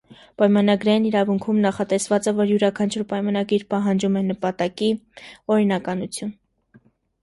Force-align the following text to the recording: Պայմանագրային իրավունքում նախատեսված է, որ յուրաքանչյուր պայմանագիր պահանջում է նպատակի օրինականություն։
Պայմանագրային 0.41 1.05
իրավունքում 1.09 1.59
նախատեսված 1.65 2.31
է, 2.33 2.35
որ 2.41 2.51
յուրաքանչյուր 2.55 3.05
պայմանագիր 3.13 3.69
պահանջում 3.77 4.21
է 4.23 4.27
նպատակի 4.33 4.93
օրինականություն։ 5.57 6.39